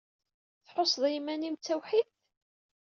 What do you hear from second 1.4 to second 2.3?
d tawḥidt?